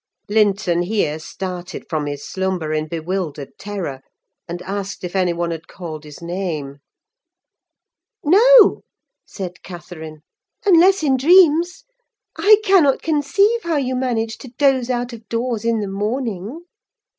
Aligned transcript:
Linton 0.29 0.81
here 0.81 1.19
started 1.19 1.85
from 1.87 2.07
his 2.07 2.27
slumber 2.27 2.73
in 2.73 2.87
bewildered 2.87 3.51
terror, 3.59 4.01
and 4.47 4.59
asked 4.63 5.03
if 5.03 5.15
any 5.15 5.31
one 5.31 5.51
had 5.51 5.67
called 5.67 6.05
his 6.05 6.23
name. 6.23 6.79
"No," 8.23 8.81
said 9.27 9.61
Catherine; 9.61 10.23
"unless 10.65 11.03
in 11.03 11.17
dreams. 11.17 11.83
I 12.35 12.55
cannot 12.63 13.03
conceive 13.03 13.61
how 13.61 13.77
you 13.77 13.95
manage 13.95 14.39
to 14.39 14.47
doze 14.57 14.89
out 14.89 15.13
of 15.13 15.29
doors, 15.29 15.63
in 15.63 15.81
the 15.81 15.87
morning." 15.87 16.61